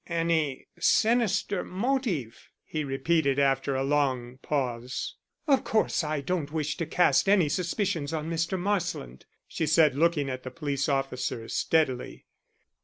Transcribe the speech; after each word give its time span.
"Any 0.09 0.65
sinister 0.79 1.63
motive?" 1.63 2.49
he 2.65 2.83
repeated 2.83 3.37
after 3.37 3.75
a 3.75 3.83
long 3.83 4.39
pause. 4.39 5.15
"Of 5.45 5.63
course 5.63 6.03
I 6.03 6.21
don't 6.21 6.51
wish 6.51 6.75
to 6.77 6.87
cast 6.87 7.29
any 7.29 7.47
suspicions 7.49 8.11
on 8.11 8.27
Mr. 8.27 8.59
Marsland," 8.59 9.27
she 9.47 9.67
said 9.67 9.93
looking 9.95 10.27
at 10.27 10.41
the 10.41 10.49
police 10.49 10.89
officer 10.89 11.47
steadily. 11.49 12.25